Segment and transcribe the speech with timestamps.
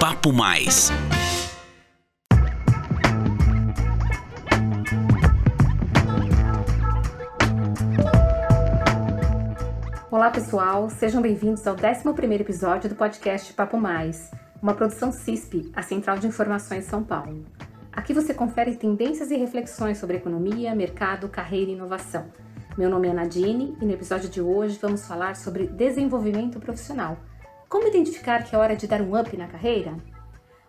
[0.00, 0.92] Papo Mais.
[10.08, 14.30] Olá pessoal, sejam bem-vindos ao 11º episódio do podcast Papo Mais,
[14.62, 17.44] uma produção CISP, a Central de Informações São Paulo.
[17.92, 22.26] Aqui você confere tendências e reflexões sobre economia, mercado, carreira e inovação.
[22.76, 27.18] Meu nome é Nadine e no episódio de hoje vamos falar sobre desenvolvimento profissional.
[27.68, 29.94] Como identificar que é hora de dar um up na carreira?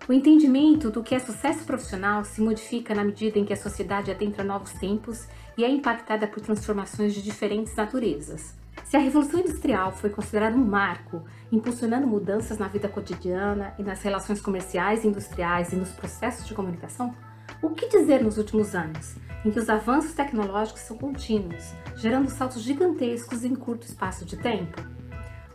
[0.05, 4.11] O entendimento do que é sucesso profissional se modifica na medida em que a sociedade
[4.11, 5.25] adentra novos tempos
[5.57, 8.53] e é impactada por transformações de diferentes naturezas.
[8.83, 14.01] Se a Revolução Industrial foi considerada um marco, impulsionando mudanças na vida cotidiana e nas
[14.01, 17.15] relações comerciais e industriais e nos processos de comunicação,
[17.61, 22.61] o que dizer nos últimos anos, em que os avanços tecnológicos são contínuos, gerando saltos
[22.61, 24.98] gigantescos em curto espaço de tempo?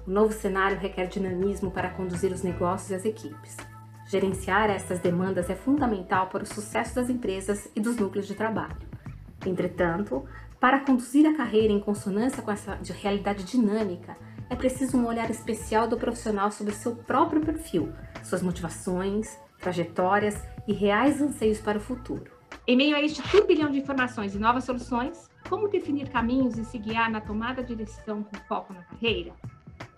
[0.06, 3.56] O novo cenário requer dinamismo para conduzir os negócios e as equipes.
[4.06, 8.76] Gerenciar essas demandas é fundamental para o sucesso das empresas e dos núcleos de trabalho.
[9.46, 10.24] Entretanto,
[10.60, 14.14] para conduzir a carreira em consonância com essa realidade dinâmica,
[14.50, 17.90] é preciso um olhar especial do profissional sobre seu próprio perfil,
[18.22, 22.30] suas motivações, trajetórias e reais anseios para o futuro.
[22.66, 26.78] Em meio a este turbilhão de informações e novas soluções, como definir caminhos e se
[26.78, 29.32] guiar na tomada de decisão com foco na carreira?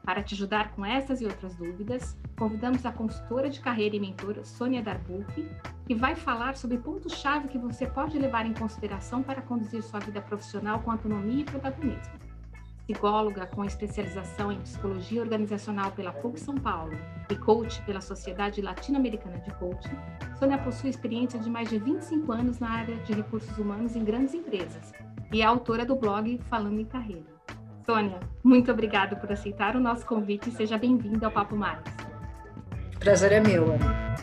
[0.07, 4.45] Para te ajudar com essas e outras dúvidas, convidamos a consultora de carreira e mentora
[4.45, 5.51] Sônia Darbuch,
[5.85, 10.23] que vai falar sobre pontos-chave que você pode levar em consideração para conduzir sua vida
[10.23, 12.15] profissional com autonomia e protagonismo.
[12.87, 16.97] Psicóloga com especialização em psicologia organizacional pela PUC São Paulo
[17.29, 19.99] e coach pela Sociedade Latino-Americana de Coaching,
[20.39, 24.35] Sônia possui experiência de mais de 25 anos na área de recursos humanos em grandes
[24.35, 24.93] empresas
[25.33, 27.36] e é autora do blog Falando em Carreira.
[27.87, 31.79] Sônia, muito obrigada por aceitar o nosso convite e seja bem-vinda ao Papo Mais.
[32.99, 34.17] Prazer é meu, Ana.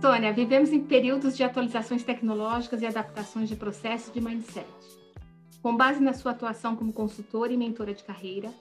[0.00, 4.64] Sônia, vivemos em períodos de atualizações tecnológicas e adaptações de processos de mindset.
[5.60, 8.52] Com base na sua atuação como consultora e mentora de carreira,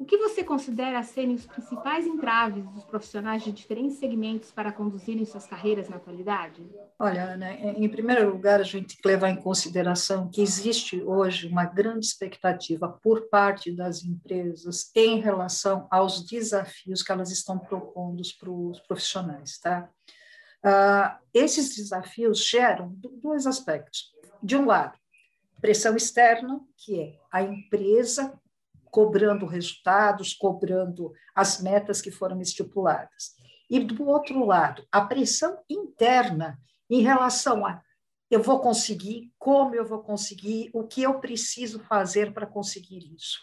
[0.00, 5.26] o que você considera serem os principais entraves dos profissionais de diferentes segmentos para conduzirem
[5.26, 6.66] suas carreiras na atualidade?
[6.98, 11.48] Olha, Ana, em primeiro lugar, a gente tem que levar em consideração que existe hoje
[11.48, 18.22] uma grande expectativa por parte das empresas em relação aos desafios que elas estão propondo
[18.38, 19.86] para os profissionais, tá?
[20.64, 24.12] Uh, esses desafios geram dois aspectos.
[24.42, 24.98] De um lado,
[25.60, 28.40] pressão externa, que é a empresa
[28.90, 33.34] cobrando resultados, cobrando as metas que foram estipuladas.
[33.68, 36.58] E, do outro lado, a pressão interna
[36.88, 37.80] em relação a
[38.30, 43.38] eu vou conseguir, como eu vou conseguir, o que eu preciso fazer para conseguir isso.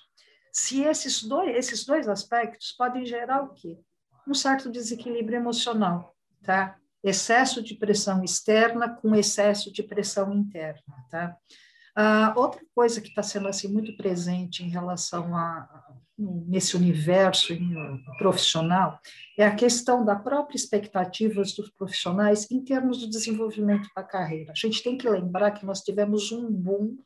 [0.52, 3.78] Se esses dois, esses dois aspectos podem gerar o quê?
[4.26, 6.78] Um certo desequilíbrio emocional, tá?
[7.04, 11.38] Excesso de pressão externa com excesso de pressão interna, tá?
[11.98, 15.88] Uh, outra coisa que está sendo assim muito presente em relação a
[16.18, 17.56] nesse universo
[18.18, 19.00] profissional
[19.38, 24.52] é a questão da própria expectativas dos profissionais em termos do desenvolvimento da carreira.
[24.52, 26.98] A gente tem que lembrar que nós tivemos um boom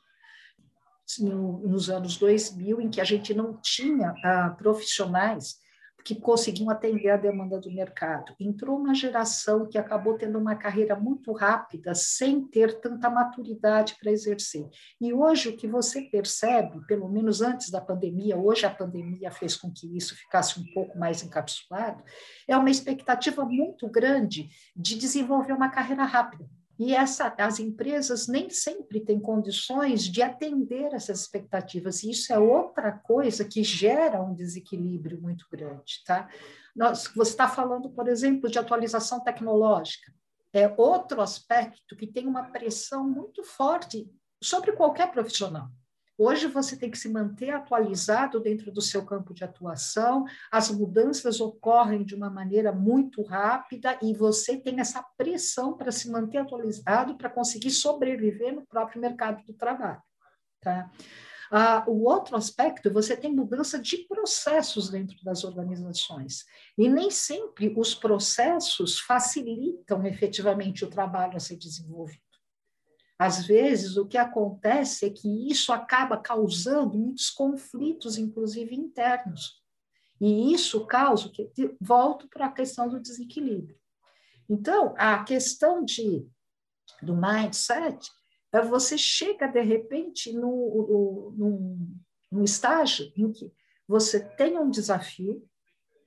[1.19, 5.57] nos anos 2000 em que a gente não tinha uh, profissionais
[6.03, 8.35] que conseguiam atender a demanda do mercado.
[8.39, 14.11] Entrou uma geração que acabou tendo uma carreira muito rápida, sem ter tanta maturidade para
[14.11, 14.67] exercer.
[14.99, 19.55] E hoje o que você percebe, pelo menos antes da pandemia, hoje a pandemia fez
[19.55, 22.03] com que isso ficasse um pouco mais encapsulado,
[22.47, 26.45] é uma expectativa muito grande de desenvolver uma carreira rápida.
[26.83, 32.39] E essa, as empresas nem sempre têm condições de atender essas expectativas, e isso é
[32.39, 36.01] outra coisa que gera um desequilíbrio muito grande.
[36.03, 36.27] Tá?
[36.75, 40.11] Nós, você está falando, por exemplo, de atualização tecnológica,
[40.51, 44.09] é outro aspecto que tem uma pressão muito forte
[44.41, 45.69] sobre qualquer profissional.
[46.23, 51.41] Hoje você tem que se manter atualizado dentro do seu campo de atuação, as mudanças
[51.41, 57.17] ocorrem de uma maneira muito rápida e você tem essa pressão para se manter atualizado
[57.17, 59.99] para conseguir sobreviver no próprio mercado do trabalho.
[60.61, 60.91] Tá?
[61.51, 66.45] Ah, o outro aspecto, você tem mudança de processos dentro das organizações.
[66.77, 72.30] E nem sempre os processos facilitam efetivamente o trabalho a ser desenvolvido.
[73.21, 79.61] Às vezes, o que acontece é que isso acaba causando muitos conflitos, inclusive internos.
[80.19, 83.77] E isso causa que volto para a questão do desequilíbrio.
[84.49, 86.27] Então, a questão de
[86.99, 88.09] do mindset,
[88.51, 91.77] é você chega de repente no, no,
[92.31, 93.53] no estágio em que
[93.87, 95.47] você tem um desafio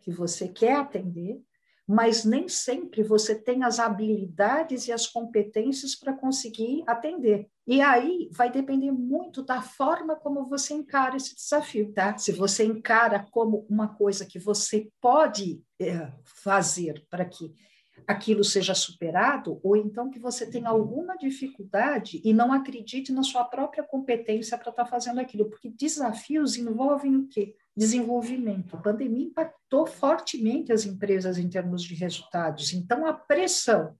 [0.00, 1.40] que você quer atender,
[1.86, 7.48] mas nem sempre você tem as habilidades e as competências para conseguir atender.
[7.66, 12.16] E aí vai depender muito da forma como você encara esse desafio, tá?
[12.16, 17.54] Se você encara como uma coisa que você pode é, fazer para que
[18.06, 23.44] aquilo seja superado, ou então que você tenha alguma dificuldade e não acredite na sua
[23.44, 27.54] própria competência para estar tá fazendo aquilo, porque desafios envolvem o quê?
[27.76, 28.76] Desenvolvimento.
[28.76, 33.96] A pandemia impactou fortemente as empresas em termos de resultados, então a pressão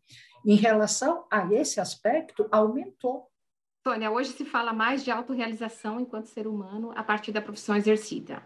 [0.47, 3.27] em relação a esse aspecto aumentou.
[3.83, 8.43] Sônia, hoje se fala mais de autorrealização enquanto ser humano a partir da profissão exercida.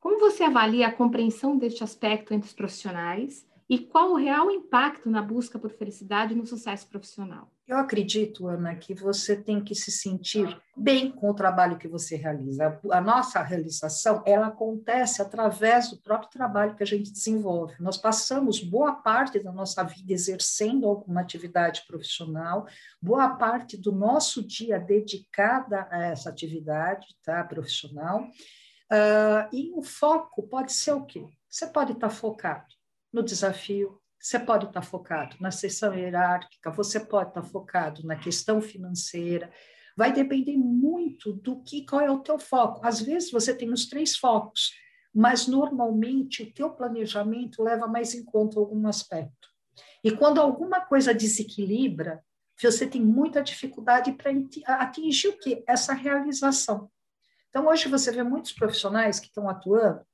[0.00, 5.08] Como você avalia a compreensão deste aspecto entre os profissionais e qual o real impacto
[5.08, 7.52] na busca por felicidade no sucesso profissional?
[7.68, 12.16] Eu acredito, Ana, que você tem que se sentir bem com o trabalho que você
[12.16, 12.80] realiza.
[12.90, 17.76] A nossa realização, ela acontece através do próprio trabalho que a gente desenvolve.
[17.78, 22.66] Nós passamos boa parte da nossa vida exercendo alguma atividade profissional,
[23.00, 28.24] boa parte do nosso dia dedicada a essa atividade tá, profissional.
[28.92, 31.24] Uh, e o foco pode ser o quê?
[31.48, 32.79] Você pode estar focado
[33.12, 38.60] no desafio, você pode estar focado na sessão hierárquica, você pode estar focado na questão
[38.60, 39.50] financeira.
[39.96, 42.86] Vai depender muito do que qual é o teu foco.
[42.86, 44.72] Às vezes você tem os três focos,
[45.12, 49.48] mas normalmente o teu planejamento leva mais em conta algum aspecto.
[50.04, 52.22] E quando alguma coisa desequilibra,
[52.60, 54.30] você tem muita dificuldade para
[54.78, 56.90] atingir o que essa realização.
[57.48, 60.04] Então hoje você vê muitos profissionais que estão atuando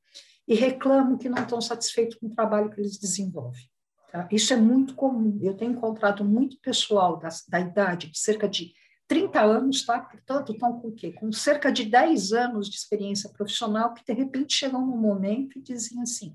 [0.47, 3.69] e reclamam que não estão satisfeitos com o trabalho que eles desenvolvem.
[4.13, 4.29] Tá?
[4.31, 5.39] Isso é muito comum.
[5.43, 8.73] Eu tenho encontrado muito pessoal da, da idade de cerca de
[9.09, 10.01] 30 anos, tá?
[10.01, 11.13] portanto, estão com o quê?
[11.13, 15.63] Com cerca de 10 anos de experiência profissional, que de repente chegam num momento e
[15.63, 16.35] dizem assim: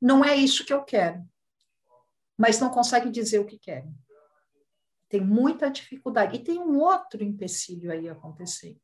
[0.00, 1.22] não é isso que eu quero,
[2.36, 3.94] mas não conseguem dizer o que querem.
[5.08, 6.36] Tem muita dificuldade.
[6.36, 8.80] E tem um outro empecilho aí acontecendo,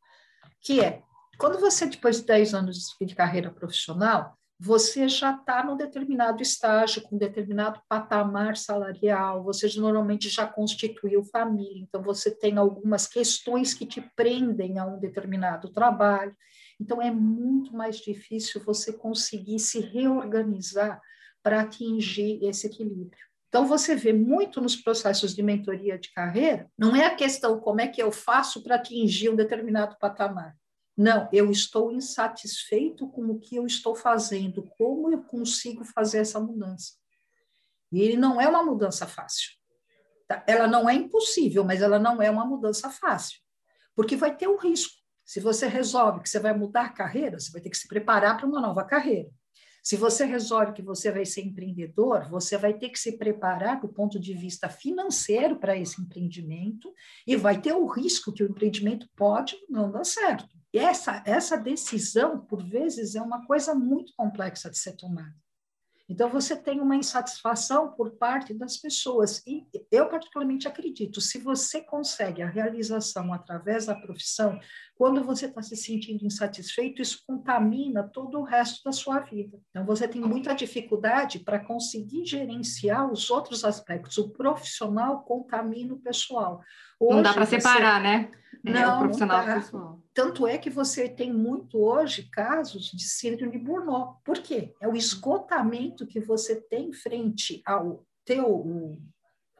[0.60, 1.02] que é
[1.40, 7.00] quando você, depois de 10 anos de carreira profissional, você já está num determinado estágio,
[7.00, 13.72] com um determinado patamar salarial, você normalmente já constituiu família, então você tem algumas questões
[13.72, 16.36] que te prendem a um determinado trabalho.
[16.78, 21.00] Então é muito mais difícil você conseguir se reorganizar
[21.42, 23.30] para atingir esse equilíbrio.
[23.48, 27.80] Então, você vê muito nos processos de mentoria de carreira, não é a questão como
[27.80, 30.54] é que eu faço para atingir um determinado patamar.
[31.00, 36.38] Não, eu estou insatisfeito com o que eu estou fazendo, como eu consigo fazer essa
[36.38, 36.92] mudança?
[37.90, 39.48] E ele não é uma mudança fácil.
[40.28, 40.44] Tá?
[40.46, 43.40] Ela não é impossível, mas ela não é uma mudança fácil,
[43.96, 44.92] porque vai ter um risco.
[45.24, 48.36] Se você resolve que você vai mudar a carreira, você vai ter que se preparar
[48.36, 49.30] para uma nova carreira.
[49.82, 53.88] Se você resolve que você vai ser empreendedor, você vai ter que se preparar do
[53.88, 56.92] ponto de vista financeiro para esse empreendimento
[57.26, 60.59] e vai ter o risco que o empreendimento pode não dar certo.
[60.72, 65.34] E essa, essa decisão, por vezes, é uma coisa muito complexa de ser tomada.
[66.10, 69.40] Então, você tem uma insatisfação por parte das pessoas.
[69.46, 74.58] E eu, particularmente, acredito: se você consegue a realização através da profissão,
[74.96, 79.56] quando você está se sentindo insatisfeito, isso contamina todo o resto da sua vida.
[79.70, 84.18] Então, você tem muita dificuldade para conseguir gerenciar os outros aspectos.
[84.18, 86.60] O profissional contamina o pessoal.
[86.98, 88.32] Hoje, não dá para separar, né?
[88.64, 90.00] É, não, o profissional pessoal.
[90.12, 94.18] Tanto é que você tem muito hoje casos de síndrome de Burnout.
[94.24, 94.74] Por quê?
[94.80, 98.98] É o esgotamento que você tem frente ao teu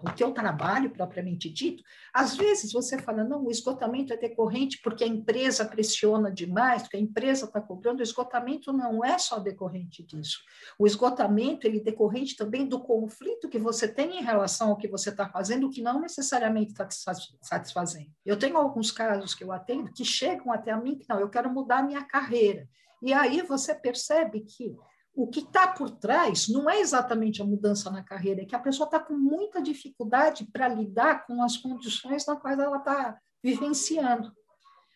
[0.02, 5.04] o teu trabalho propriamente dito, às vezes você fala, não, o esgotamento é decorrente porque
[5.04, 10.02] a empresa pressiona demais, porque a empresa está cobrando, o esgotamento não é só decorrente
[10.02, 10.40] disso.
[10.78, 14.88] O esgotamento, ele é decorrente também do conflito que você tem em relação ao que
[14.88, 16.97] você está fazendo, que não necessariamente está te
[17.40, 18.11] satisfazendo.
[18.25, 21.28] Eu tenho alguns casos que eu atendo que chegam até a mim que, não, eu
[21.28, 22.69] quero mudar a minha carreira.
[23.02, 24.76] E aí você percebe que
[25.14, 28.61] o que está por trás não é exatamente a mudança na carreira, é que a
[28.61, 34.33] pessoa está com muita dificuldade para lidar com as condições na quais ela está vivenciando.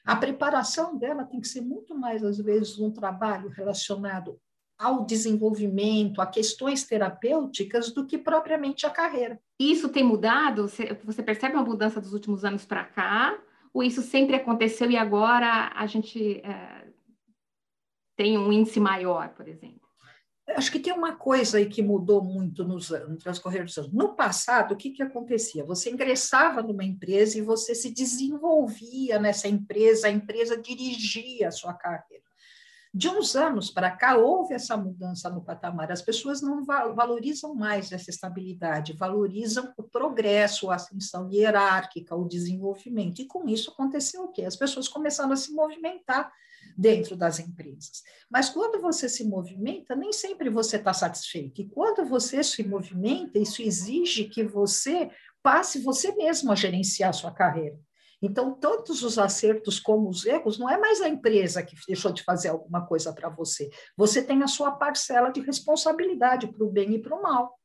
[0.05, 4.39] A preparação dela tem que ser muito mais, às vezes, um trabalho relacionado
[4.79, 9.41] ao desenvolvimento, a questões terapêuticas, do que propriamente a carreira.
[9.59, 10.69] Isso tem mudado?
[10.69, 13.39] Você percebe uma mudança dos últimos anos para cá?
[13.73, 16.89] Ou isso sempre aconteceu e agora a gente é,
[18.17, 19.84] tem um índice maior, por exemplo?
[20.49, 23.93] Acho que tem uma coisa aí que mudou muito nos, no transcorrer dos anos.
[23.93, 25.65] No passado, o que, que acontecia?
[25.65, 31.75] Você ingressava numa empresa e você se desenvolvia nessa empresa, a empresa dirigia a sua
[31.75, 32.24] carreira.
[32.97, 35.91] De uns anos para cá, houve essa mudança no patamar.
[35.91, 43.21] As pessoas não valorizam mais essa estabilidade, valorizam o progresso, a ascensão hierárquica, o desenvolvimento.
[43.21, 44.45] E com isso aconteceu o quê?
[44.45, 46.31] As pessoas começaram a se movimentar
[46.79, 48.05] dentro das empresas.
[48.31, 51.63] Mas quando você se movimenta, nem sempre você está satisfeito.
[51.63, 55.11] E quando você se movimenta, isso exige que você
[55.43, 57.77] passe você mesmo a gerenciar a sua carreira.
[58.25, 62.23] Então, tantos os acertos como os erros, não é mais a empresa que deixou de
[62.23, 63.69] fazer alguma coisa para você.
[63.99, 67.61] Você tem a sua parcela de responsabilidade para o bem e para o mal.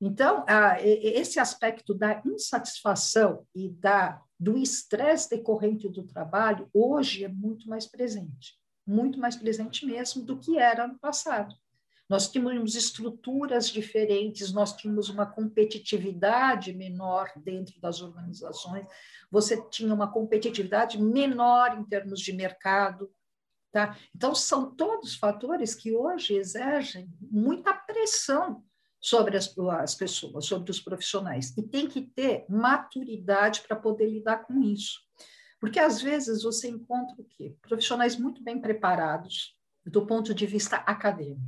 [0.00, 0.46] Então,
[0.80, 7.86] esse aspecto da insatisfação e da do estresse decorrente do trabalho, hoje é muito mais
[7.86, 11.54] presente, muito mais presente mesmo do que era no passado.
[12.08, 18.86] Nós tínhamos estruturas diferentes, nós tínhamos uma competitividade menor dentro das organizações,
[19.30, 23.10] você tinha uma competitividade menor em termos de mercado.
[23.72, 23.96] Tá?
[24.14, 28.62] Então, são todos fatores que hoje exercem muita pressão
[29.00, 31.52] sobre as, as pessoas, sobre os profissionais.
[31.58, 35.00] E tem que ter maturidade para poder lidar com isso.
[35.60, 37.56] Porque às vezes você encontra o quê?
[37.62, 41.42] Profissionais muito bem preparados do ponto de vista acadêmico,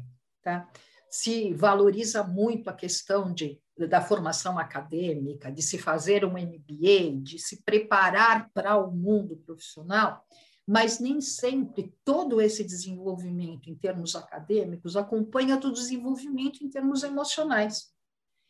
[0.47, 0.71] tá?
[1.11, 7.37] Se valoriza muito a questão de, da formação acadêmica, de se fazer um MBA, de
[7.37, 10.25] se preparar para o mundo profissional,
[10.65, 17.93] mas nem sempre todo esse desenvolvimento em termos acadêmicos acompanha do desenvolvimento em termos emocionais.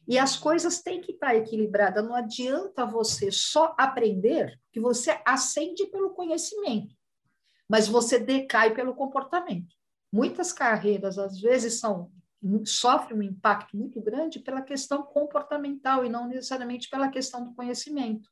[0.07, 2.05] E as coisas têm que estar equilibradas.
[2.05, 6.95] Não adianta você só aprender, que você ascende pelo conhecimento,
[7.69, 9.76] mas você decai pelo comportamento.
[10.13, 12.11] Muitas carreiras, às vezes, são
[12.65, 18.31] sofrem um impacto muito grande pela questão comportamental e não necessariamente pela questão do conhecimento.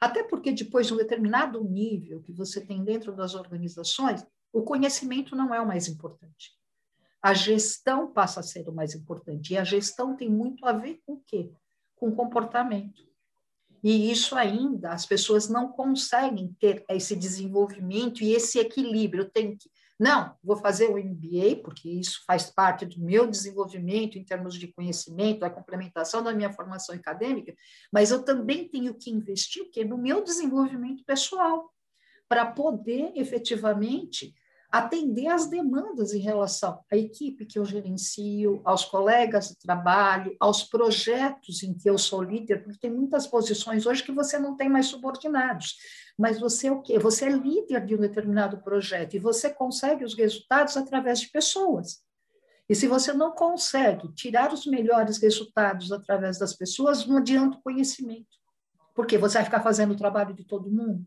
[0.00, 5.36] Até porque depois de um determinado nível que você tem dentro das organizações, o conhecimento
[5.36, 6.52] não é o mais importante.
[7.22, 9.52] A gestão passa a ser o mais importante.
[9.52, 11.52] E a gestão tem muito a ver com o quê?
[11.94, 13.02] Com comportamento.
[13.82, 19.22] E isso ainda as pessoas não conseguem ter esse desenvolvimento e esse equilíbrio.
[19.22, 19.70] Eu tenho que
[20.02, 24.66] não, vou fazer o MBA, porque isso faz parte do meu desenvolvimento em termos de
[24.66, 27.54] conhecimento, da complementação da minha formação acadêmica,
[27.92, 31.72] mas eu também tenho que investir no meu desenvolvimento pessoal,
[32.28, 34.34] para poder efetivamente
[34.72, 40.62] atender às demandas em relação à equipe que eu gerencio, aos colegas de trabalho, aos
[40.62, 44.70] projetos em que eu sou líder, porque tem muitas posições hoje que você não tem
[44.70, 45.76] mais subordinados,
[46.18, 46.98] mas você é o quê?
[46.98, 52.00] Você é líder de um determinado projeto e você consegue os resultados através de pessoas.
[52.66, 57.62] E se você não consegue tirar os melhores resultados através das pessoas, não adianta o
[57.62, 58.38] conhecimento,
[58.94, 61.04] porque você vai ficar fazendo o trabalho de todo mundo.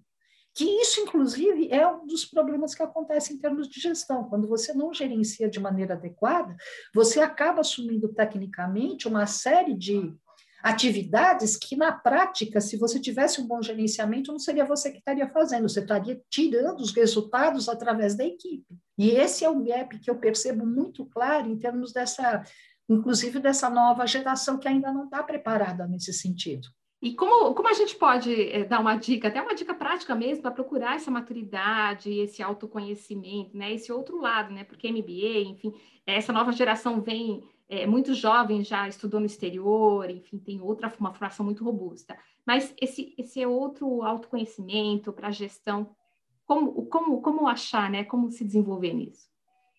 [0.56, 4.24] Que isso, inclusive, é um dos problemas que acontece em termos de gestão.
[4.24, 6.56] Quando você não gerencia de maneira adequada,
[6.94, 10.16] você acaba assumindo tecnicamente uma série de
[10.64, 15.30] atividades que, na prática, se você tivesse um bom gerenciamento, não seria você que estaria
[15.30, 18.66] fazendo, você estaria tirando os resultados através da equipe.
[18.98, 22.42] E esse é um gap que eu percebo muito claro em termos dessa,
[22.90, 26.68] inclusive dessa nova geração que ainda não está preparada nesse sentido.
[27.06, 30.42] E como, como a gente pode é, dar uma dica, até uma dica prática mesmo,
[30.42, 33.72] para procurar essa maturidade, esse autoconhecimento, né?
[33.72, 34.64] Esse outro lado, né?
[34.64, 35.72] Porque MBA, enfim,
[36.04, 41.14] essa nova geração vem, é, muitos jovens já estudou no exterior, enfim, tem outra, uma
[41.14, 42.18] formação muito robusta.
[42.44, 45.96] Mas esse, esse outro autoconhecimento para gestão,
[46.44, 48.04] como, como, como achar, né?
[48.04, 49.30] Como se desenvolver nisso?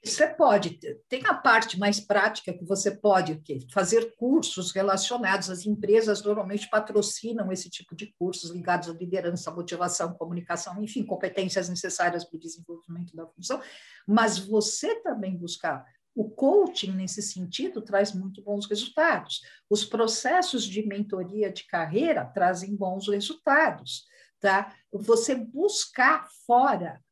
[0.05, 6.23] Você pode, tem a parte mais prática que você pode fazer cursos relacionados, as empresas
[6.23, 12.37] normalmente patrocinam esse tipo de cursos ligados à liderança, motivação, comunicação, enfim, competências necessárias para
[12.37, 13.61] o desenvolvimento da função,
[14.07, 15.85] mas você também buscar
[16.17, 19.43] o coaching, nesse sentido, traz muito bons resultados.
[19.69, 24.07] Os processos de mentoria de carreira trazem bons resultados.
[24.41, 24.75] Tá?
[24.91, 27.03] Você buscar fora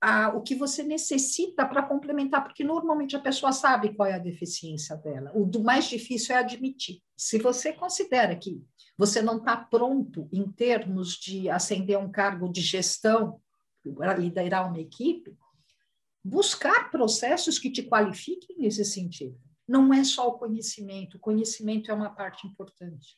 [0.00, 4.18] a, o que você necessita para complementar, porque normalmente a pessoa sabe qual é a
[4.18, 5.30] deficiência dela.
[5.34, 7.02] O do mais difícil é admitir.
[7.16, 8.62] Se você considera que
[8.96, 13.40] você não está pronto em termos de ascender um cargo de gestão
[13.96, 15.36] para liderar uma equipe,
[16.22, 19.38] buscar processos que te qualifiquem nesse sentido.
[19.66, 23.16] Não é só o conhecimento, o conhecimento é uma parte importante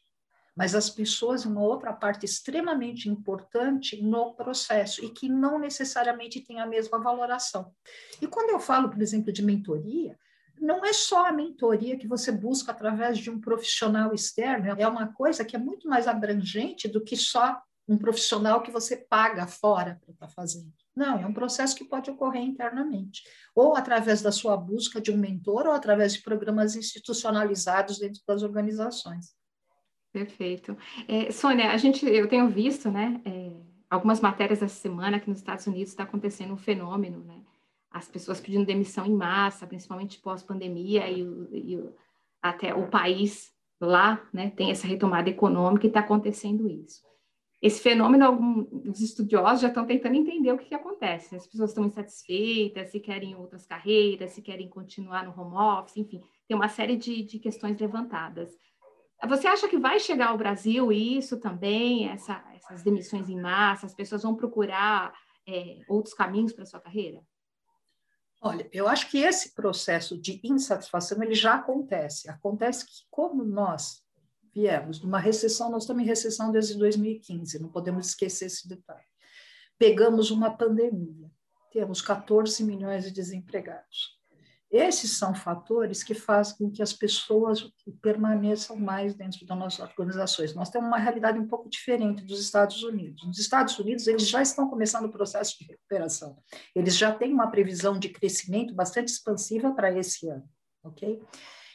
[0.55, 6.61] mas as pessoas, uma outra parte extremamente importante no processo e que não necessariamente tem
[6.61, 7.73] a mesma valoração.
[8.21, 10.19] E quando eu falo, por exemplo, de mentoria,
[10.61, 15.13] não é só a mentoria que você busca através de um profissional externo, é uma
[15.13, 19.99] coisa que é muito mais abrangente do que só um profissional que você paga fora
[20.01, 20.73] para estar tá fazendo.
[20.95, 23.23] Não, é um processo que pode ocorrer internamente,
[23.55, 28.43] ou através da sua busca de um mentor, ou através de programas institucionalizados dentro das
[28.43, 29.35] organizações.
[30.13, 30.77] Perfeito.
[31.09, 33.51] É, Sônia, a gente, eu tenho visto, né, é,
[33.89, 37.41] algumas matérias essa semana que nos Estados Unidos está acontecendo um fenômeno, né,
[37.91, 41.91] as pessoas pedindo demissão em massa, principalmente pós-pandemia, e, e,
[42.43, 47.03] até o país lá, né, tem essa retomada econômica e está acontecendo isso
[47.63, 51.37] esse fenômeno, alguns estudiosos já estão tentando entender o que, que acontece.
[51.37, 56.21] As pessoas estão insatisfeitas, se querem outras carreiras, se querem continuar no home office, enfim,
[56.49, 58.51] tem uma série de, de questões levantadas.
[59.29, 63.95] Você acha que vai chegar ao Brasil isso também, essa, essas demissões em massa, as
[63.95, 65.13] pessoas vão procurar
[65.47, 67.23] é, outros caminhos para sua carreira?
[68.41, 72.29] Olha, eu acho que esse processo de insatisfação ele já acontece.
[72.29, 74.03] Acontece que como nós
[74.53, 79.07] viemos de uma recessão, nós estamos em recessão desde 2015, não podemos esquecer esse detalhe.
[79.79, 81.31] Pegamos uma pandemia,
[81.71, 84.21] temos 14 milhões de desempregados.
[84.73, 90.55] Esses são fatores que fazem com que as pessoas permaneçam mais dentro das nossas organizações.
[90.55, 93.23] Nós temos uma realidade um pouco diferente dos Estados Unidos.
[93.27, 96.43] Nos Estados Unidos, eles já estão começando o processo de recuperação.
[96.75, 100.49] Eles já têm uma previsão de crescimento bastante expansiva para esse ano,
[100.83, 101.23] ok?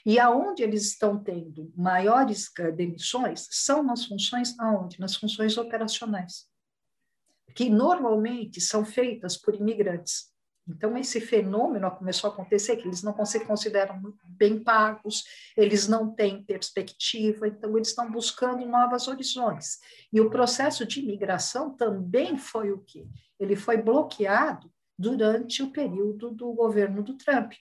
[0.04, 5.00] E aonde eles estão tendo maiores demissões são nas funções aonde?
[5.00, 6.48] Nas funções operacionais,
[7.54, 10.36] que normalmente são feitas por imigrantes.
[10.68, 15.24] Então, esse fenômeno começou a acontecer, que eles não se consideram bem pagos,
[15.56, 19.80] eles não têm perspectiva, então eles estão buscando novos horizontes.
[20.12, 23.08] E o processo de imigração também foi o quê?
[23.40, 27.54] Ele foi bloqueado durante o período do governo do Trump.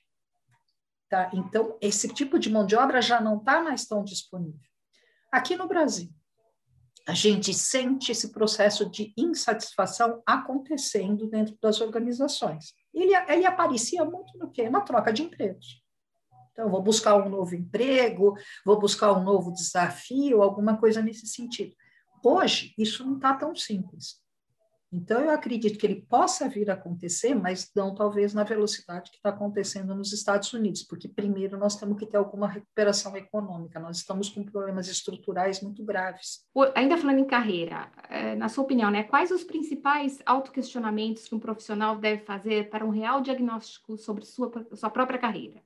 [1.08, 1.30] Tá?
[1.32, 4.60] Então, esse tipo de mão de obra já não está mais tão disponível.
[5.30, 6.10] Aqui no Brasil,
[7.06, 12.74] a gente sente esse processo de insatisfação acontecendo dentro das organizações.
[12.96, 14.70] Ele, ele aparecia muito no quê?
[14.70, 15.82] Na troca de empregos.
[16.52, 21.74] Então, vou buscar um novo emprego, vou buscar um novo desafio, alguma coisa nesse sentido.
[22.24, 24.24] Hoje, isso não está tão simples.
[24.96, 29.18] Então, eu acredito que ele possa vir a acontecer, mas não talvez na velocidade que
[29.18, 33.98] está acontecendo nos Estados Unidos, porque primeiro nós temos que ter alguma recuperação econômica, nós
[33.98, 36.46] estamos com problemas estruturais muito graves.
[36.74, 41.40] Ainda falando em carreira, é, na sua opinião, né, quais os principais autoquestionamentos que um
[41.40, 45.60] profissional deve fazer para um real diagnóstico sobre sua, sua própria carreira?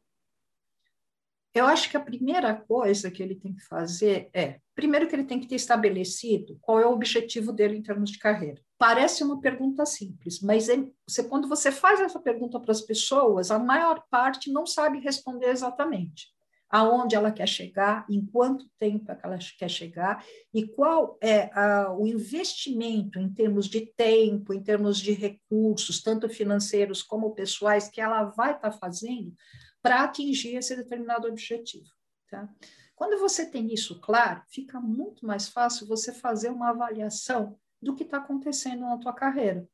[1.52, 5.24] Eu acho que a primeira coisa que ele tem que fazer é, primeiro que ele
[5.24, 8.60] tem que ter estabelecido qual é o objetivo dele em termos de carreira.
[8.78, 13.50] Parece uma pergunta simples, mas é, você, quando você faz essa pergunta para as pessoas,
[13.50, 16.28] a maior parte não sabe responder exatamente
[16.70, 22.06] aonde ela quer chegar, em quanto tempo ela quer chegar e qual é a, o
[22.06, 28.22] investimento em termos de tempo, em termos de recursos, tanto financeiros como pessoais, que ela
[28.24, 29.34] vai estar tá fazendo
[29.83, 31.88] para atingir esse determinado objetivo.
[32.29, 32.49] Tá?
[32.95, 38.03] Quando você tem isso claro, fica muito mais fácil você fazer uma avaliação do que
[38.03, 39.66] está acontecendo na tua carreira.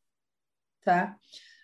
[0.85, 1.19] Tá?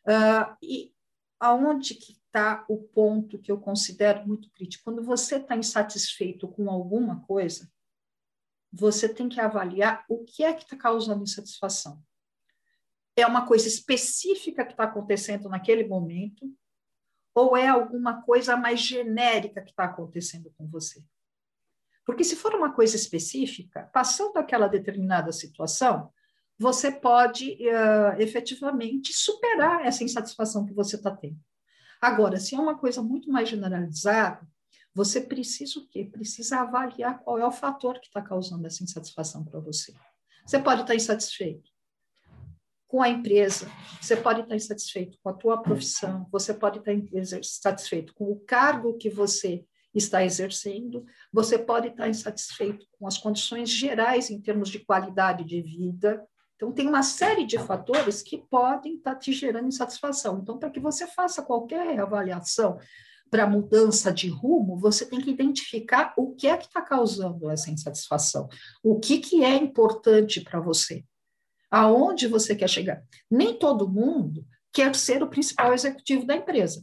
[0.05, 0.93] Uh, e
[1.39, 4.85] aonde que está o ponto que eu considero muito crítico?
[4.85, 7.71] Quando você está insatisfeito com alguma coisa,
[8.73, 12.03] você tem que avaliar o que é que está causando insatisfação.
[13.15, 16.51] É uma coisa específica que está acontecendo naquele momento,
[17.35, 21.03] ou é alguma coisa mais genérica que está acontecendo com você?
[22.05, 26.11] Porque se for uma coisa específica, passando aquela determinada situação,
[26.59, 31.38] você pode uh, efetivamente superar essa insatisfação que você está tendo.
[32.01, 34.47] Agora, se é uma coisa muito mais generalizada,
[34.95, 36.05] você precisa o quê?
[36.05, 39.95] Precisa avaliar qual é o fator que está causando essa insatisfação para você.
[40.45, 41.72] Você pode estar tá insatisfeito
[42.93, 48.13] com a empresa, você pode estar insatisfeito com a tua profissão, você pode estar insatisfeito
[48.15, 51.03] com o cargo que você está exercendo,
[51.33, 56.23] você pode estar insatisfeito com as condições gerais em termos de qualidade de vida.
[56.55, 60.41] Então, tem uma série de fatores que podem estar te gerando insatisfação.
[60.43, 62.79] Então, para que você faça qualquer avaliação
[63.31, 67.71] para mudança de rumo, você tem que identificar o que é que está causando essa
[67.71, 68.51] insatisfação,
[68.83, 71.03] o que, que é importante para você
[71.73, 73.03] aonde você quer chegar.
[73.31, 76.83] Nem todo mundo quer ser o principal executivo da empresa.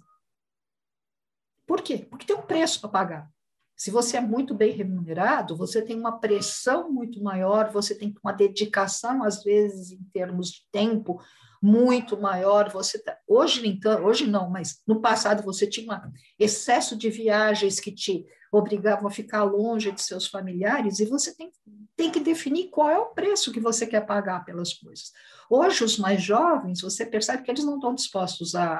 [1.67, 2.07] Por quê?
[2.09, 3.31] Porque tem um preço para pagar.
[3.77, 8.33] Se você é muito bem remunerado, você tem uma pressão muito maior, você tem uma
[8.33, 11.21] dedicação, às vezes, em termos de tempo,
[11.61, 12.69] muito maior.
[12.71, 17.79] Você tá, hoje então, hoje não, mas no passado você tinha um excesso de viagens
[17.79, 21.51] que te obrigavam a ficar longe de seus familiares e você tem,
[21.95, 25.11] tem que definir qual é o preço que você quer pagar pelas coisas.
[25.49, 28.73] Hoje os mais jovens, você percebe que eles não estão dispostos a,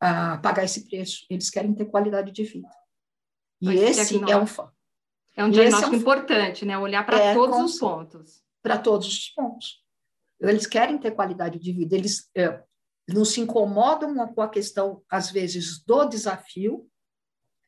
[0.00, 1.26] a, a pagar esse preço.
[1.28, 2.68] Eles querem ter qualidade de vida.
[3.60, 4.46] E pois esse é, é um
[5.36, 6.76] é um diagnóstico é um, importante, né?
[6.76, 8.42] Olhar para é, todos os pontos.
[8.60, 9.84] Para todos os pontos.
[10.40, 12.60] Eles querem ter qualidade de vida, eles é,
[13.08, 16.88] não se incomodam com a questão, às vezes, do desafio,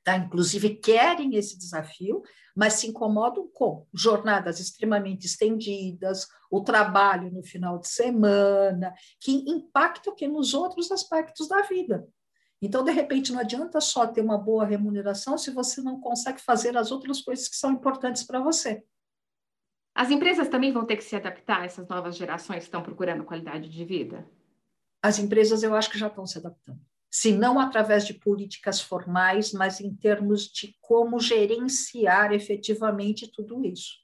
[0.02, 0.16] tá?
[0.16, 2.22] inclusive querem esse desafio,
[2.56, 10.14] mas se incomodam com jornadas extremamente estendidas, o trabalho no final de semana, que impactam
[10.14, 12.06] que nos outros aspectos da vida.
[12.62, 16.76] Então, de repente, não adianta só ter uma boa remuneração se você não consegue fazer
[16.76, 18.84] as outras coisas que são importantes para você.
[19.94, 23.24] As empresas também vão ter que se adaptar a essas novas gerações que estão procurando
[23.24, 24.28] qualidade de vida?
[25.02, 26.80] As empresas, eu acho que já estão se adaptando.
[27.11, 33.94] Se não através de políticas formais, mas em termos de como gerenciar efetivamente tudo isso.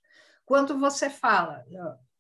[0.45, 1.65] Quando você fala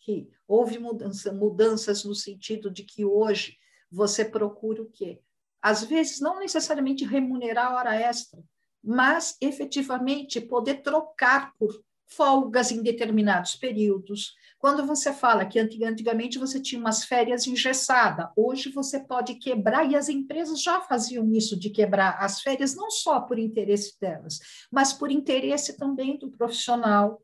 [0.00, 3.58] que houve mudança, mudanças no sentido de que hoje
[3.90, 5.20] você procura o quê?
[5.60, 8.40] Às vezes, não necessariamente remunerar a hora extra,
[8.82, 14.34] mas efetivamente poder trocar por folgas em determinados períodos.
[14.58, 19.94] Quando você fala que antigamente você tinha umas férias engessadas, hoje você pode quebrar, e
[19.94, 24.38] as empresas já faziam isso de quebrar as férias, não só por interesse delas,
[24.70, 27.20] mas por interesse também do profissional,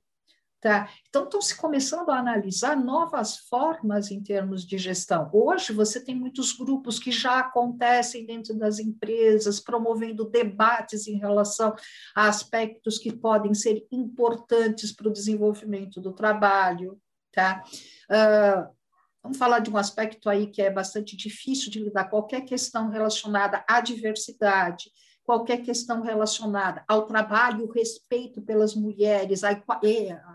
[0.62, 0.88] Tá?
[1.09, 5.29] Então, estão se começando a analisar novas formas em termos de gestão.
[5.33, 11.75] Hoje, você tem muitos grupos que já acontecem dentro das empresas, promovendo debates em relação
[12.14, 16.96] a aspectos que podem ser importantes para o desenvolvimento do trabalho.
[17.33, 17.64] Tá?
[18.09, 18.72] Uh,
[19.20, 23.64] vamos falar de um aspecto aí que é bastante difícil de lidar, qualquer questão relacionada
[23.68, 24.92] à diversidade
[25.24, 29.52] qualquer questão relacionada ao trabalho, o respeito pelas mulheres, a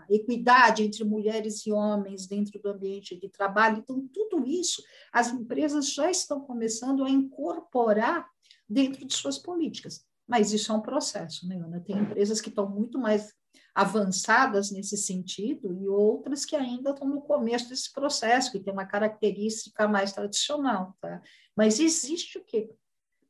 [0.08, 3.78] equidade entre mulheres e homens dentro do ambiente de trabalho.
[3.78, 8.26] Então, tudo isso as empresas já estão começando a incorporar
[8.68, 10.04] dentro de suas políticas.
[10.26, 11.80] Mas isso é um processo, né, Ana?
[11.80, 13.32] Tem empresas que estão muito mais
[13.74, 18.84] avançadas nesse sentido e outras que ainda estão no começo desse processo, que tem uma
[18.84, 21.22] característica mais tradicional, tá?
[21.56, 22.70] Mas existe o quê?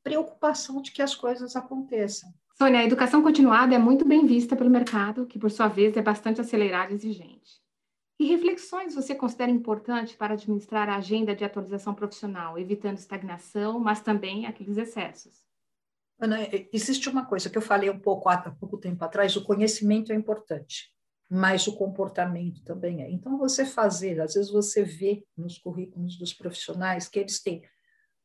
[0.08, 2.32] Preocupação de que as coisas aconteçam.
[2.56, 6.02] Sônia, a educação continuada é muito bem vista pelo mercado, que por sua vez é
[6.02, 7.60] bastante acelerado e exigente.
[8.18, 14.00] Que reflexões você considera importante para administrar a agenda de atualização profissional, evitando estagnação, mas
[14.00, 15.46] também aqueles excessos?
[16.18, 16.38] Ana,
[16.72, 20.16] existe uma coisa que eu falei um pouco há pouco tempo atrás: o conhecimento é
[20.16, 20.90] importante,
[21.30, 23.10] mas o comportamento também é.
[23.10, 27.62] Então, você fazer, às vezes você vê nos currículos dos profissionais que eles têm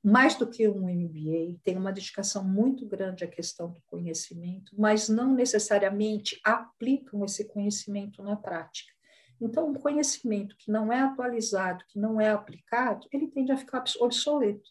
[0.04, 5.08] mais do que um MBA, tem uma dedicação muito grande à questão do conhecimento, mas
[5.08, 8.92] não necessariamente aplicam esse conhecimento na prática.
[9.40, 13.84] Então, um conhecimento que não é atualizado, que não é aplicado, ele tende a ficar
[14.00, 14.70] obsoleto.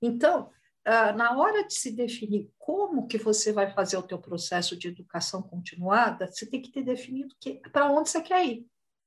[0.00, 0.50] Então,
[0.84, 4.88] ah, na hora de se definir como que você vai fazer o teu processo de
[4.88, 7.34] educação continuada, você tem que ter definido
[7.72, 8.66] para onde você quer ir.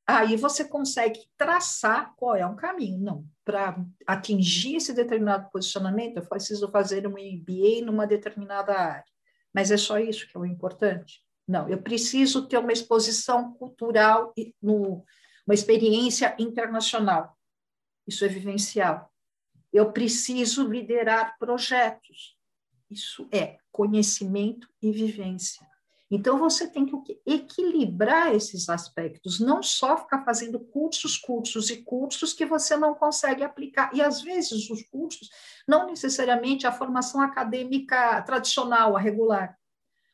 [0.09, 2.97] Aí você consegue traçar qual é um caminho.
[2.97, 9.03] Não, para atingir esse determinado posicionamento, eu preciso fazer um MBA numa determinada área.
[9.53, 11.21] Mas é só isso que é o importante?
[11.45, 15.03] Não, eu preciso ter uma exposição cultural, no,
[15.45, 17.37] uma experiência internacional.
[18.07, 19.11] Isso é vivencial.
[19.73, 22.37] Eu preciso liderar projetos.
[22.89, 25.67] Isso é conhecimento e vivência.
[26.09, 32.33] Então, você tem que equilibrar esses aspectos, não só ficar fazendo cursos, cursos e cursos
[32.33, 33.93] que você não consegue aplicar.
[33.93, 35.29] E, às vezes, os cursos,
[35.67, 39.57] não necessariamente a formação acadêmica tradicional, a regular.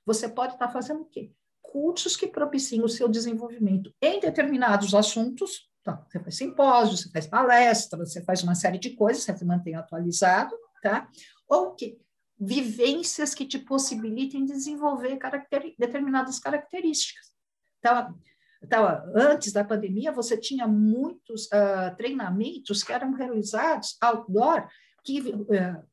[0.06, 1.32] Você pode estar fazendo o quê?
[1.62, 5.70] Cursos que propiciem o seu desenvolvimento em determinados assuntos.
[5.82, 9.76] Então, você faz simpósios, você faz palestras, você faz uma série de coisas, você mantém
[9.76, 11.08] atualizado, tá?
[11.48, 12.00] Ou que
[12.40, 17.32] vivências que te possibilitem desenvolver caracter, determinadas características.
[17.80, 18.18] Então,
[18.64, 24.70] então, antes da pandemia, você tinha muitos uh, treinamentos que eram realizados outdoor,
[25.04, 25.84] que uh,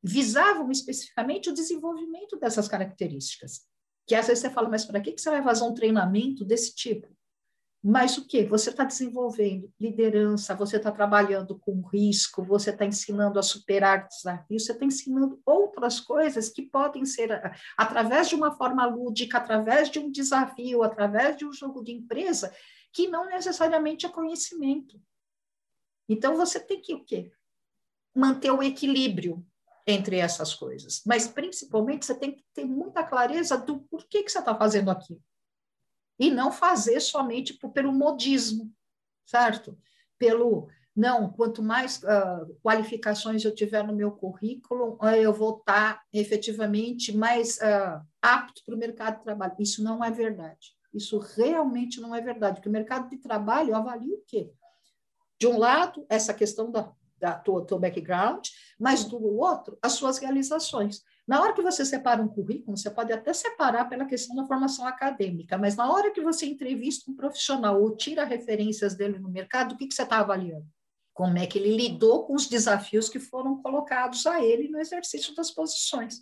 [0.00, 3.62] visavam especificamente o desenvolvimento dessas características.
[4.06, 7.08] Que às vezes você fala, mas para que você vai fazer um treinamento desse tipo?
[7.82, 8.44] Mas o que?
[8.44, 14.66] Você está desenvolvendo liderança, você está trabalhando com risco, você está ensinando a superar desafios,
[14.66, 17.32] você está ensinando outras coisas que podem ser,
[17.76, 22.54] através de uma forma lúdica, através de um desafio, através de um jogo de empresa,
[22.92, 25.00] que não necessariamente é conhecimento.
[26.06, 27.32] Então, você tem que o quê?
[28.14, 29.44] manter o equilíbrio
[29.86, 31.02] entre essas coisas.
[31.06, 35.22] Mas, principalmente, você tem que ter muita clareza do porquê que você está fazendo aquilo.
[36.20, 38.70] E não fazer somente pelo modismo,
[39.24, 39.76] certo?
[40.18, 46.02] Pelo, não, quanto mais uh, qualificações eu tiver no meu currículo, uh, eu vou estar
[46.12, 49.54] efetivamente mais uh, apto para o mercado de trabalho.
[49.58, 50.76] Isso não é verdade.
[50.92, 54.52] Isso realmente não é verdade, porque o mercado de trabalho avalia o quê?
[55.38, 58.46] De um lado, essa questão da, da tua, teu background,
[58.78, 61.02] mas do outro, as suas realizações.
[61.30, 64.84] Na hora que você separa um currículo, você pode até separar pela questão da formação
[64.84, 69.72] acadêmica, mas na hora que você entrevista um profissional ou tira referências dele no mercado,
[69.72, 70.66] o que, que você está avaliando?
[71.14, 75.32] Como é que ele lidou com os desafios que foram colocados a ele no exercício
[75.36, 76.16] das posições,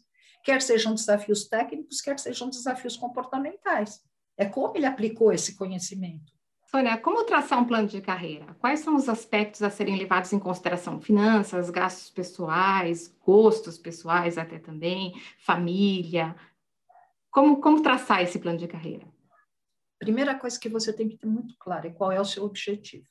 [0.44, 4.03] quer sejam desafios técnicos, quer sejam desafios comportamentais.
[4.37, 6.38] É como ele aplicou esse conhecimento.
[6.70, 8.54] Sônia, como traçar um plano de carreira?
[8.61, 11.00] Quais são os aspectos a serem levados em consideração?
[11.00, 16.37] Finanças, gastos pessoais, gostos pessoais até também, família.
[17.31, 19.09] Como, como traçar esse plano de carreira?
[19.98, 23.09] Primeira coisa que você tem que ter muito claro é qual é o seu objetivo.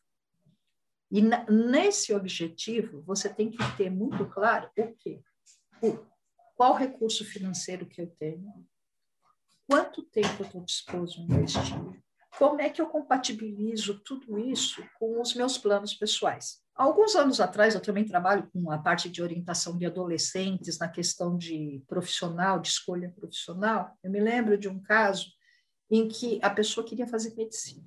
[1.09, 5.19] E nesse objetivo, você tem que ter muito claro o quê?
[5.81, 5.97] O,
[6.55, 8.53] qual recurso financeiro que eu tenho?
[9.67, 12.06] Quanto tempo eu estou disposto a investir?
[12.37, 16.61] Como é que eu compatibilizo tudo isso com os meus planos pessoais?
[16.77, 21.35] alguns anos atrás, eu também trabalho com a parte de orientação de adolescentes na questão
[21.35, 23.97] de profissional, de escolha profissional.
[24.03, 25.25] Eu me lembro de um caso
[25.89, 27.83] em que a pessoa queria fazer medicina.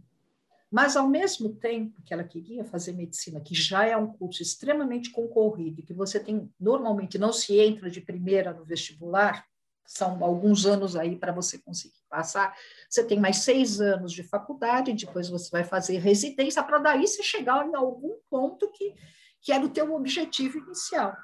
[0.70, 5.10] Mas, ao mesmo tempo que ela queria fazer medicina, que já é um curso extremamente
[5.10, 9.44] concorrido, que você tem, normalmente não se entra de primeira no vestibular,
[9.90, 12.56] são alguns anos aí para você conseguir passar.
[12.88, 17.24] Você tem mais seis anos de faculdade, depois você vai fazer residência, para daí você
[17.24, 18.94] chegar em algum ponto que,
[19.42, 21.16] que era o teu objetivo inicial.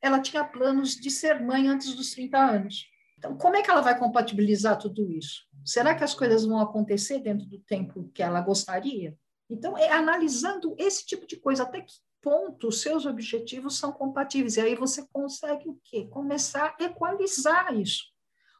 [0.00, 2.86] Ela tinha planos de ser mãe antes dos 30 anos.
[3.16, 5.46] Então, como é que ela vai compatibilizar tudo isso?
[5.64, 9.16] Será que as coisas vão acontecer dentro do tempo que ela gostaria?
[9.48, 14.56] Então, é analisando esse tipo de coisa, até que ponto os seus objetivos são compatíveis.
[14.56, 16.06] E aí você consegue o quê?
[16.06, 18.04] Começar a equalizar isso.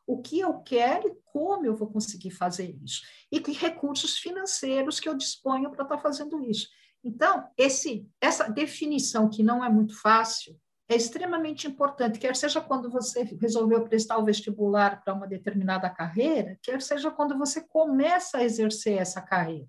[0.07, 3.03] O que eu quero e como eu vou conseguir fazer isso.
[3.31, 6.68] E que recursos financeiros que eu disponho para estar fazendo isso.
[7.05, 12.90] Então, esse, essa definição que não é muito fácil é extremamente importante, quer seja quando
[12.90, 18.44] você resolveu prestar o vestibular para uma determinada carreira, quer seja quando você começa a
[18.44, 19.66] exercer essa carreira.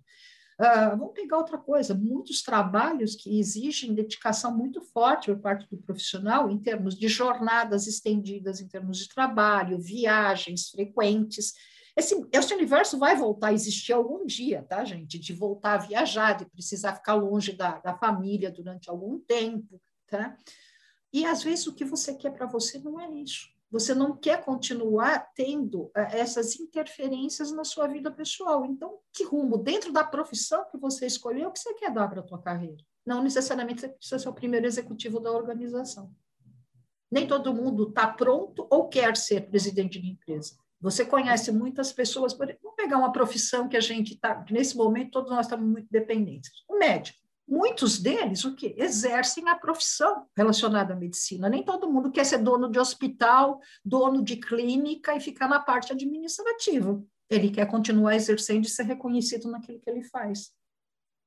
[0.60, 5.78] Uh, vamos pegar outra coisa, muitos trabalhos que exigem dedicação muito forte por parte do
[5.78, 11.54] profissional em termos de jornadas estendidas, em termos de trabalho, viagens frequentes.
[11.96, 15.20] Esse, esse universo vai voltar a existir algum dia, tá, gente?
[15.20, 20.36] De voltar a viajar, de precisar ficar longe da, da família durante algum tempo, tá?
[21.12, 23.53] E às vezes o que você quer para você não é isso.
[23.74, 28.64] Você não quer continuar tendo eh, essas interferências na sua vida pessoal.
[28.66, 32.24] Então, que rumo dentro da profissão que você escolheu, que você quer dar para a
[32.24, 32.78] tua carreira?
[33.04, 36.12] Não necessariamente você precisa ser o primeiro executivo da organização.
[37.12, 40.56] Nem todo mundo está pronto ou quer ser presidente de empresa.
[40.80, 45.32] Você conhece muitas pessoas, vamos pegar uma profissão que a gente está, nesse momento todos
[45.32, 46.52] nós estamos muito dependentes.
[46.70, 51.50] O médico muitos deles o que exercem a profissão relacionada à medicina.
[51.50, 55.92] Nem todo mundo quer ser dono de hospital, dono de clínica e ficar na parte
[55.92, 57.04] administrativa.
[57.30, 60.52] Ele quer continuar exercendo e ser reconhecido naquilo que ele faz.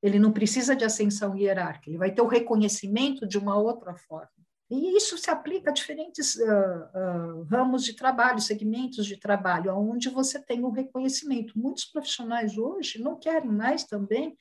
[0.02, 4.30] Ele não precisa de ascensão hierárquica, ele vai ter o reconhecimento de uma outra forma.
[4.68, 10.08] E isso se aplica a diferentes uh, uh, ramos de trabalho, segmentos de trabalho, onde
[10.08, 11.56] você tem um reconhecimento.
[11.56, 14.36] Muitos profissionais hoje não querem mais também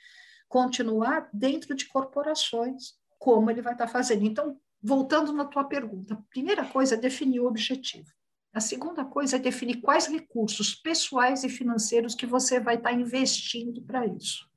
[0.47, 4.25] continuar dentro de corporações, como ele vai estar fazendo.
[4.25, 8.09] Então, voltando na tua pergunta, a primeira coisa é definir o objetivo.
[8.53, 13.81] A segunda coisa é definir quais recursos pessoais e financeiros que você vai estar investindo
[13.81, 14.47] para isso.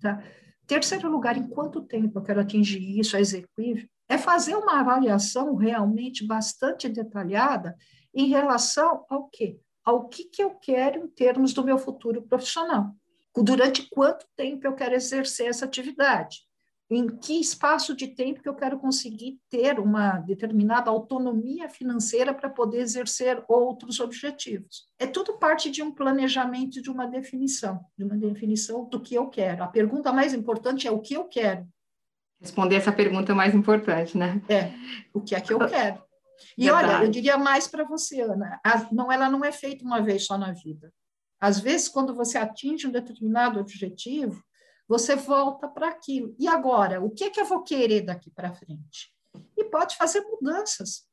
[0.00, 0.22] Tá?
[0.66, 3.88] Terceiro lugar, em quanto tempo eu quero atingir isso, é execuível?
[4.08, 7.76] É fazer uma avaliação realmente bastante detalhada
[8.14, 9.58] em relação ao quê?
[9.84, 12.94] Ao que, que eu quero em termos do meu futuro profissional
[13.42, 16.38] durante quanto tempo eu quero exercer essa atividade,
[16.90, 22.48] em que espaço de tempo que eu quero conseguir ter uma determinada autonomia financeira para
[22.48, 24.86] poder exercer outros objetivos.
[24.98, 29.28] É tudo parte de um planejamento, de uma definição, de uma definição do que eu
[29.28, 29.62] quero.
[29.62, 31.68] A pergunta mais importante é o que eu quero.
[32.40, 34.40] Responder essa pergunta é mais importante, né?
[34.48, 34.72] É,
[35.12, 36.02] o que é que eu quero.
[36.56, 36.94] E Verdade.
[36.94, 40.24] olha, eu diria mais para você, Ana, a, não, ela não é feita uma vez
[40.24, 40.92] só na vida.
[41.40, 44.42] Às vezes, quando você atinge um determinado objetivo,
[44.86, 46.34] você volta para aquilo.
[46.38, 49.12] E agora, o que, é que eu vou querer daqui para frente?
[49.56, 51.06] e pode fazer mudanças,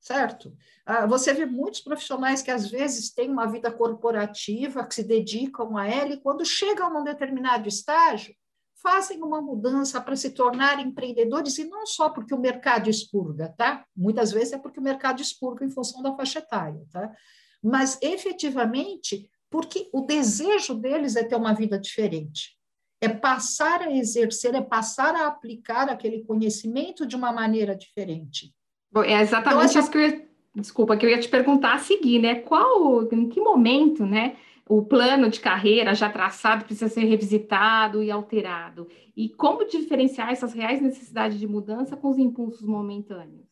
[0.00, 0.56] certo?
[0.84, 5.76] Ah, você vê muitos profissionais que às vezes têm uma vida corporativa, que se dedicam
[5.76, 8.34] a ela, e quando chegam num determinado estágio,
[8.82, 13.84] fazem uma mudança para se tornar empreendedores, e não só porque o mercado expurga, tá?
[13.94, 17.12] Muitas vezes é porque o mercado expurga em função da faixa etária, tá?
[17.62, 22.56] Mas efetivamente porque o desejo deles é ter uma vida diferente.
[23.00, 28.54] É passar a exercer, é passar a aplicar aquele conhecimento de uma maneira diferente.
[28.92, 31.78] Bom, é exatamente então, isso que eu ia, desculpa, que eu ia te perguntar a
[31.78, 32.36] seguir, né?
[32.36, 34.36] Qual, em que momento, né?
[34.68, 38.86] O plano de carreira já traçado precisa ser revisitado e alterado.
[39.16, 43.48] E como diferenciar essas reais necessidades de mudança com os impulsos momentâneos?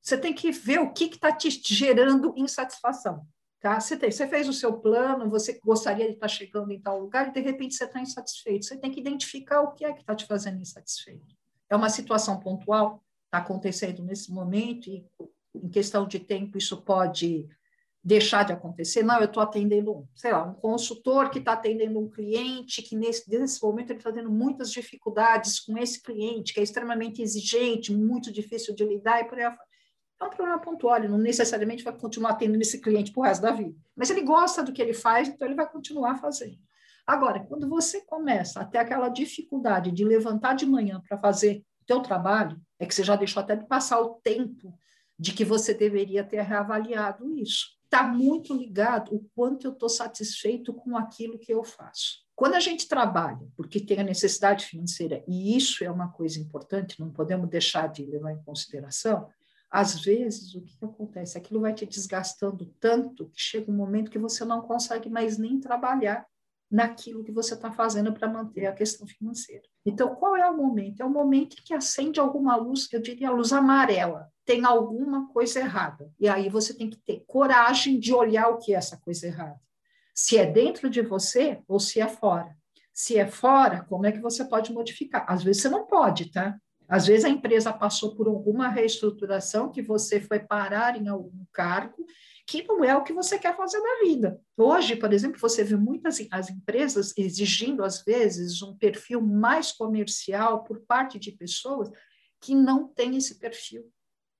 [0.00, 3.26] Você tem que ver o que está te gerando insatisfação.
[3.60, 3.80] Tá?
[3.80, 7.28] Você, tem, você fez o seu plano, você gostaria de estar chegando em tal lugar
[7.28, 8.64] e de repente você está insatisfeito.
[8.64, 11.36] Você tem que identificar o que é que está te fazendo insatisfeito.
[11.68, 15.04] É uma situação pontual, está acontecendo nesse momento e
[15.54, 17.48] em questão de tempo isso pode
[18.02, 19.02] deixar de acontecer.
[19.02, 23.28] Não, eu estou atendendo, sei lá, um consultor que está atendendo um cliente que nesse,
[23.28, 28.32] nesse momento ele está tendo muitas dificuldades com esse cliente, que é extremamente exigente, muito
[28.32, 29.44] difícil de lidar e por aí
[30.20, 33.42] é um problema pontual, ele não necessariamente vai continuar atendendo esse cliente para o resto
[33.42, 33.74] da vida.
[33.94, 36.58] Mas ele gosta do que ele faz, então ele vai continuar fazendo.
[37.06, 41.86] Agora, quando você começa a ter aquela dificuldade de levantar de manhã para fazer o
[41.86, 44.76] teu trabalho, é que você já deixou até de passar o tempo
[45.18, 47.78] de que você deveria ter reavaliado isso.
[47.84, 52.26] Está muito ligado o quanto eu estou satisfeito com aquilo que eu faço.
[52.36, 57.00] Quando a gente trabalha, porque tem a necessidade financeira, e isso é uma coisa importante,
[57.00, 59.28] não podemos deixar de levar em consideração,
[59.70, 61.36] às vezes, o que, que acontece?
[61.36, 65.60] Aquilo vai te desgastando tanto que chega um momento que você não consegue mais nem
[65.60, 66.26] trabalhar
[66.70, 69.62] naquilo que você está fazendo para manter a questão financeira.
[69.84, 71.00] Então, qual é o momento?
[71.00, 76.12] É o momento que acende alguma luz, eu diria luz amarela, tem alguma coisa errada.
[76.18, 79.60] E aí você tem que ter coragem de olhar o que é essa coisa errada.
[80.14, 82.56] Se é dentro de você ou se é fora.
[82.92, 85.24] Se é fora, como é que você pode modificar?
[85.28, 86.58] Às vezes você não pode, tá?
[86.88, 92.06] Às vezes a empresa passou por alguma reestruturação que você foi parar em algum cargo
[92.46, 94.40] que não é o que você quer fazer na vida.
[94.56, 100.64] Hoje, por exemplo, você vê muitas as empresas exigindo às vezes um perfil mais comercial
[100.64, 101.90] por parte de pessoas
[102.40, 103.92] que não têm esse perfil.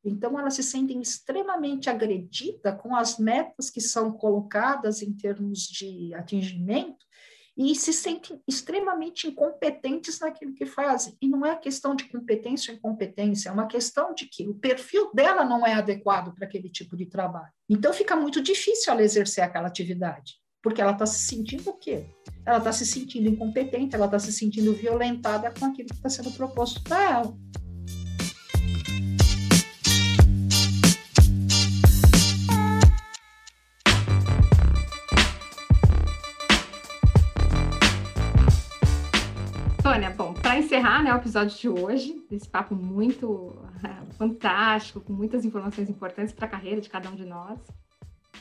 [0.02, 6.14] Então, elas se sentem extremamente agredidas com as metas que são colocadas em termos de
[6.14, 7.04] atingimento
[7.58, 11.16] e se sentem extremamente incompetentes naquilo que fazem.
[11.20, 15.10] E não é questão de competência ou incompetência, é uma questão de que o perfil
[15.12, 17.52] dela não é adequado para aquele tipo de trabalho.
[17.68, 22.06] Então fica muito difícil ela exercer aquela atividade, porque ela está se sentindo o quê?
[22.46, 26.30] Ela está se sentindo incompetente, ela está se sentindo violentada com aquilo que está sendo
[26.30, 27.38] proposto para ela.
[40.78, 46.32] Encerrar né, o episódio de hoje, esse papo muito uh, fantástico, com muitas informações importantes
[46.32, 47.58] para a carreira de cada um de nós,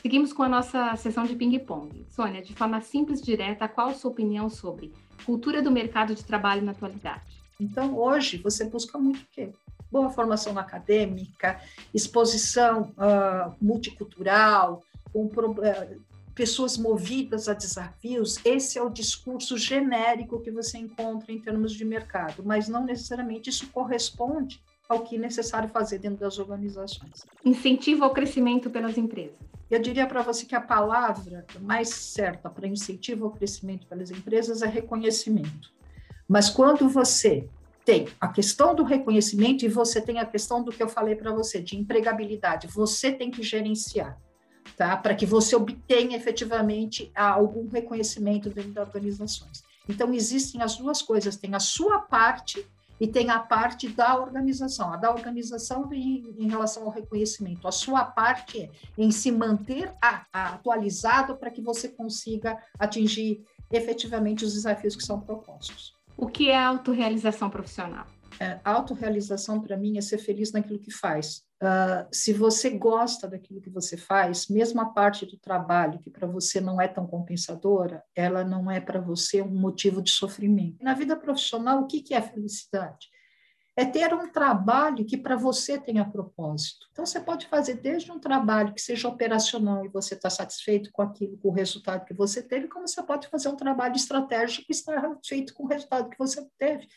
[0.00, 2.06] seguimos com a nossa sessão de ping-pong.
[2.08, 4.92] Sônia, de forma simples e direta, qual a sua opinião sobre
[5.26, 7.42] cultura do mercado de trabalho na atualidade?
[7.60, 9.50] Então, hoje, você busca muito o quê?
[9.90, 11.60] Boa formação acadêmica,
[11.92, 16.00] exposição uh, multicultural, um, uh,
[16.38, 21.84] pessoas movidas a desafios, esse é o discurso genérico que você encontra em termos de
[21.84, 27.26] mercado, mas não necessariamente isso corresponde ao que é necessário fazer dentro das organizações.
[27.44, 29.36] Incentivo ao crescimento pelas empresas.
[29.68, 34.62] Eu diria para você que a palavra mais certa para incentivo ao crescimento pelas empresas
[34.62, 35.72] é reconhecimento.
[36.28, 37.48] Mas quando você
[37.84, 41.32] tem a questão do reconhecimento e você tem a questão do que eu falei para
[41.32, 44.16] você, de empregabilidade, você tem que gerenciar
[44.76, 44.96] tá?
[44.96, 49.64] para que você obtenha efetivamente algum reconhecimento dentro das organizações.
[49.88, 52.66] Então, existem as duas coisas: tem a sua parte
[53.00, 54.92] e tem a parte da organização.
[54.92, 57.66] A da organização em, em relação ao reconhecimento.
[57.66, 63.44] A sua parte é em se manter a, a atualizado para que você consiga atingir
[63.70, 65.94] efetivamente os desafios que são propostos.
[66.16, 68.06] O que é autorrealização profissional?
[68.40, 71.42] É, autorrealização, para mim, é ser feliz naquilo que faz.
[71.60, 76.26] Uh, se você gosta daquilo que você faz, mesmo a parte do trabalho que para
[76.26, 80.76] você não é tão compensadora, ela não é para você um motivo de sofrimento.
[80.80, 83.08] Na vida profissional, o que, que é felicidade?
[83.76, 86.86] É ter um trabalho que para você tenha propósito.
[86.90, 91.02] Então, você pode fazer desde um trabalho que seja operacional e você está satisfeito com
[91.02, 94.72] aquilo, com o resultado que você teve, como você pode fazer um trabalho estratégico que
[94.72, 96.88] está feito com o resultado que você teve.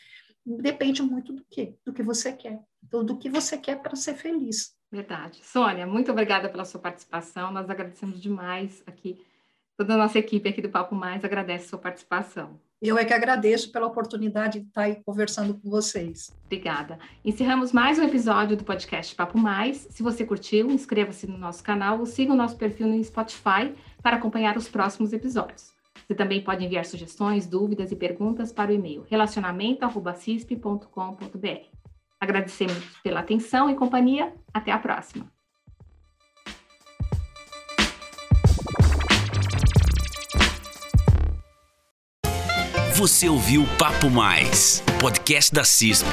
[0.45, 2.61] Depende muito do que, do que você quer.
[2.81, 4.75] do, do que você quer para ser feliz.
[4.91, 5.39] Verdade.
[5.43, 7.51] Sônia, muito obrigada pela sua participação.
[7.51, 9.23] Nós agradecemos demais aqui.
[9.77, 12.59] Toda a nossa equipe aqui do Papo Mais agradece a sua participação.
[12.81, 16.35] Eu é que agradeço pela oportunidade de estar aí conversando com vocês.
[16.45, 16.97] Obrigada.
[17.23, 19.87] Encerramos mais um episódio do podcast Papo Mais.
[19.91, 24.17] Se você curtiu, inscreva-se no nosso canal ou siga o nosso perfil no Spotify para
[24.17, 25.80] acompanhar os próximos episódios.
[26.11, 31.69] Você também pode enviar sugestões, dúvidas e perguntas para o e-mail relacionamento.cisp.com.br.
[32.19, 34.33] Agradecemos pela atenção e companhia.
[34.53, 35.25] Até a próxima.
[42.95, 46.09] Você ouviu Papo Mais, podcast da CISP.